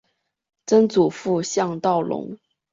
[0.65, 2.35] 曾祖父向道隆。